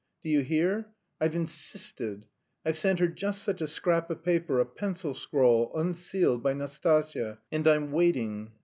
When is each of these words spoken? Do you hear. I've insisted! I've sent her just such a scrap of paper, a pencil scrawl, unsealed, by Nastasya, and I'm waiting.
Do 0.23 0.29
you 0.31 0.39
hear. 0.39 0.87
I've 1.19 1.35
insisted! 1.35 2.25
I've 2.65 2.75
sent 2.75 2.97
her 2.97 3.07
just 3.07 3.43
such 3.43 3.61
a 3.61 3.67
scrap 3.67 4.09
of 4.09 4.23
paper, 4.23 4.59
a 4.59 4.65
pencil 4.65 5.13
scrawl, 5.13 5.71
unsealed, 5.75 6.41
by 6.41 6.53
Nastasya, 6.55 7.37
and 7.51 7.67
I'm 7.67 7.91
waiting. 7.91 8.51